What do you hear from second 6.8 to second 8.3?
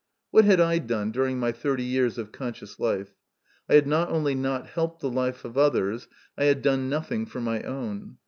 nothing for my own.